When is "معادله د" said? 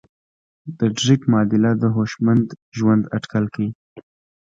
1.31-1.83